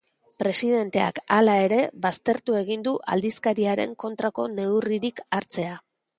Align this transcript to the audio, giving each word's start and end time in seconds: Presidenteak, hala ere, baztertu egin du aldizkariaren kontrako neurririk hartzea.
Presidenteak, 0.43 1.19
hala 1.35 1.57
ere, 1.65 1.79
baztertu 2.05 2.57
egin 2.61 2.87
du 2.89 2.95
aldizkariaren 3.17 3.95
kontrako 4.07 4.49
neurririk 4.57 5.25
hartzea. 5.29 5.79